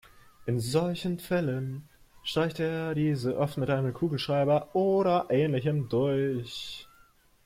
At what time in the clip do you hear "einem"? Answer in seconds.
3.69-3.93